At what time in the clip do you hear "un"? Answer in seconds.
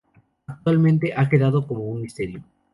1.83-2.01